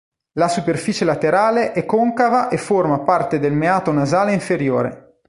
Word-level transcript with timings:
La 0.39 0.47
"superficie 0.47 1.05
laterale" 1.05 1.73
è 1.73 1.85
concava 1.85 2.49
e 2.49 2.57
forma 2.57 3.01
parte 3.01 3.37
del 3.37 3.53
meato 3.53 3.91
nasale 3.91 4.33
inferiore. 4.33 5.13